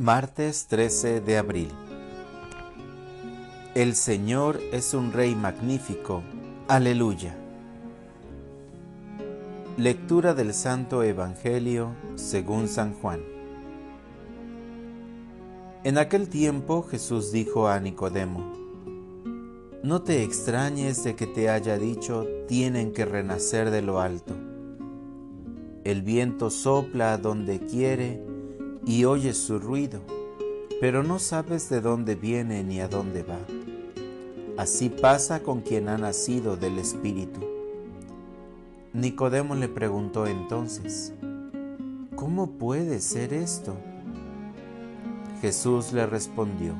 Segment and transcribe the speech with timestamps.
[0.00, 1.72] Martes 13 de abril.
[3.74, 6.22] El Señor es un Rey magnífico.
[6.68, 7.36] Aleluya.
[9.76, 13.22] Lectura del Santo Evangelio según San Juan.
[15.82, 18.52] En aquel tiempo Jesús dijo a Nicodemo,
[19.82, 24.36] No te extrañes de que te haya dicho, tienen que renacer de lo alto.
[25.82, 28.22] El viento sopla donde quiere,
[28.88, 30.00] y oyes su ruido,
[30.80, 33.38] pero no sabes de dónde viene ni a dónde va.
[34.56, 37.38] Así pasa con quien ha nacido del Espíritu.
[38.94, 41.12] Nicodemo le preguntó entonces,
[42.16, 43.76] ¿cómo puede ser esto?
[45.42, 46.74] Jesús le respondió,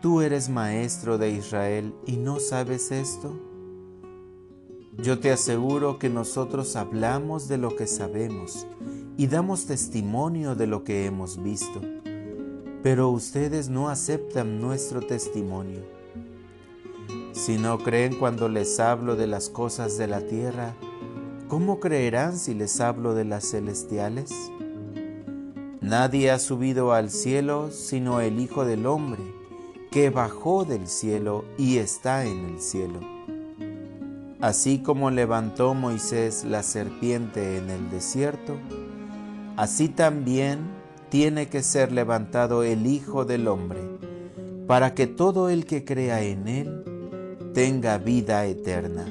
[0.00, 3.38] ¿tú eres maestro de Israel y no sabes esto?
[4.96, 8.66] Yo te aseguro que nosotros hablamos de lo que sabemos
[9.16, 11.80] y damos testimonio de lo que hemos visto,
[12.82, 15.82] pero ustedes no aceptan nuestro testimonio.
[17.32, 20.74] Si no creen cuando les hablo de las cosas de la tierra,
[21.48, 24.32] ¿cómo creerán si les hablo de las celestiales?
[25.80, 29.22] Nadie ha subido al cielo sino el Hijo del Hombre,
[29.90, 33.00] que bajó del cielo y está en el cielo.
[34.40, 38.58] Así como levantó Moisés la serpiente en el desierto,
[39.56, 40.60] así también
[41.08, 43.80] tiene que ser levantado el Hijo del Hombre,
[44.66, 46.84] para que todo el que crea en Él
[47.54, 49.06] tenga vida eterna.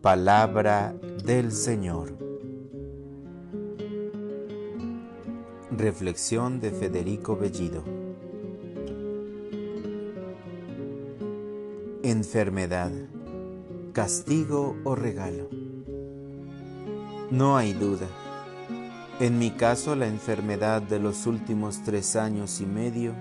[0.00, 2.18] Palabra del Señor.
[5.70, 7.82] Reflexión de Federico Bellido.
[12.02, 12.92] Enfermedad,
[13.92, 15.63] castigo o regalo.
[17.30, 18.06] No hay duda.
[19.18, 23.14] En mi caso, la enfermedad de los últimos tres años y medio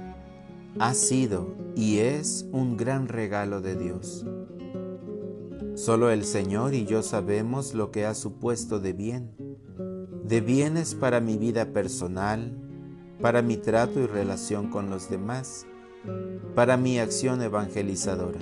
[0.79, 4.25] ha sido y es un gran regalo de Dios.
[5.75, 9.31] Solo el Señor y yo sabemos lo que ha supuesto de bien,
[10.23, 12.57] de bienes para mi vida personal,
[13.21, 15.65] para mi trato y relación con los demás,
[16.55, 18.39] para mi acción evangelizadora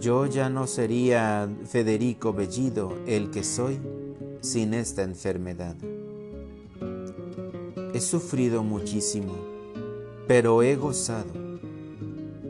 [0.00, 3.78] yo ya no sería Federico Bellido el que soy
[4.40, 5.76] sin esta enfermedad.
[7.92, 9.34] He sufrido muchísimo,
[10.26, 11.32] pero he gozado.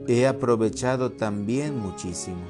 [0.06, 2.44] He aprovechado también muchísimo.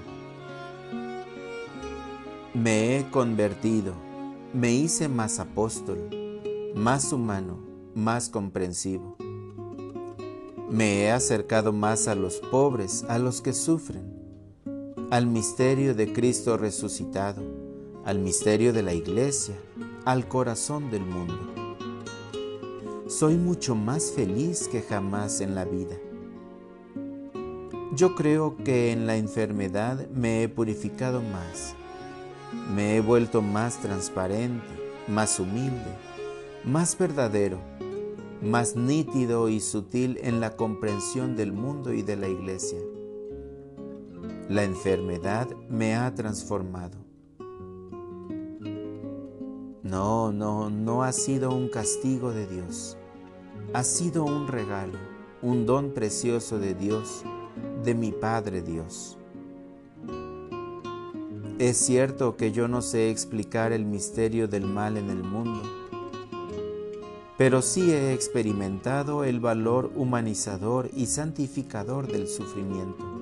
[2.54, 3.92] Me he convertido,
[4.52, 5.98] me hice más apóstol,
[6.74, 7.58] más humano,
[7.94, 9.16] más comprensivo.
[10.70, 14.17] Me he acercado más a los pobres, a los que sufren
[15.10, 17.42] al misterio de Cristo resucitado,
[18.04, 19.54] al misterio de la iglesia,
[20.04, 21.38] al corazón del mundo.
[23.06, 25.96] Soy mucho más feliz que jamás en la vida.
[27.94, 31.74] Yo creo que en la enfermedad me he purificado más,
[32.74, 34.66] me he vuelto más transparente,
[35.08, 35.96] más humilde,
[36.64, 37.58] más verdadero,
[38.42, 42.78] más nítido y sutil en la comprensión del mundo y de la iglesia.
[44.48, 46.96] La enfermedad me ha transformado.
[49.82, 52.96] No, no, no ha sido un castigo de Dios.
[53.74, 54.98] Ha sido un regalo,
[55.42, 57.24] un don precioso de Dios,
[57.84, 59.18] de mi Padre Dios.
[61.58, 65.60] Es cierto que yo no sé explicar el misterio del mal en el mundo,
[67.36, 73.18] pero sí he experimentado el valor humanizador y santificador del sufrimiento.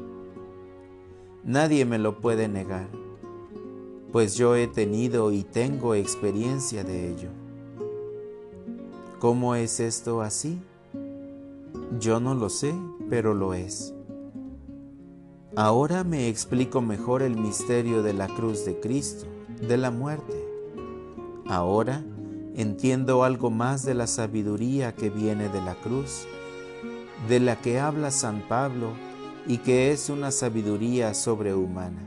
[1.47, 2.89] Nadie me lo puede negar,
[4.11, 7.29] pues yo he tenido y tengo experiencia de ello.
[9.21, 10.59] ¿Cómo es esto así?
[12.01, 12.75] Yo no lo sé,
[13.09, 13.95] pero lo es.
[15.55, 19.27] Ahora me explico mejor el misterio de la cruz de Cristo,
[19.69, 20.45] de la muerte.
[21.47, 22.03] Ahora
[22.57, 26.27] entiendo algo más de la sabiduría que viene de la cruz,
[27.29, 29.06] de la que habla San Pablo
[29.49, 32.03] y que es una sabiduría sobrehumana.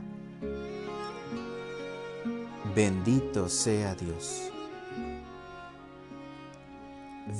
[2.74, 4.50] Bendito sea Dios.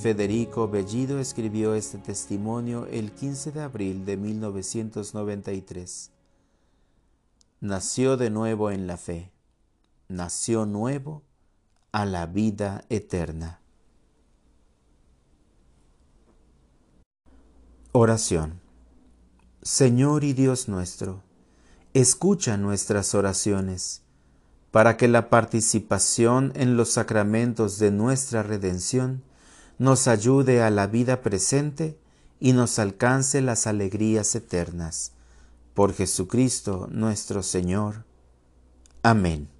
[0.03, 6.11] Federico Bellido escribió este testimonio el 15 de abril de 1993.
[7.61, 9.31] Nació de nuevo en la fe,
[10.09, 11.23] nació nuevo
[11.93, 13.61] a la vida eterna.
[17.93, 18.70] Oración.
[19.63, 21.23] Señor y Dios nuestro,
[21.93, 24.01] escucha nuestras oraciones,
[24.71, 29.23] para que la participación en los sacramentos de nuestra redención
[29.77, 31.99] nos ayude a la vida presente
[32.39, 35.13] y nos alcance las alegrías eternas.
[35.75, 38.07] Por Jesucristo nuestro Señor.
[39.03, 39.51] Amén.